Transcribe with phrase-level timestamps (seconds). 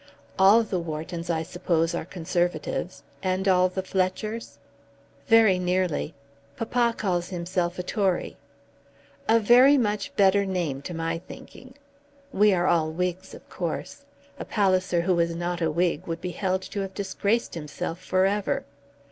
[0.39, 4.57] "All the Whartons, I suppose, are Conservatives, and all the Fletchers."
[5.27, 6.15] "Very nearly.
[6.57, 8.35] Papa calls himself a Tory."
[9.27, 11.75] "A very much better name, to my thinking.
[12.33, 14.03] We are all Whigs, of course.
[14.39, 18.25] A Palliser who was not a Whig would be held to have disgraced himself for
[18.25, 18.65] ever.